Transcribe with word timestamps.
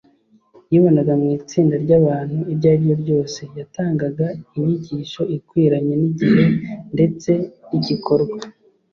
Yibonaga 0.71 1.13
mu 1.19 1.27
itsinda 1.37 1.75
ry’abantu 1.83 2.37
iryo 2.51 2.67
ariryo 2.73 2.95
ryose, 3.03 3.41
Yatangaga 3.59 4.25
inyigisho 4.55 5.21
ikwiranye 5.37 5.93
n’igihe 6.01 6.43
ndetse 6.93 7.31
n’igikorwa. 7.69 8.39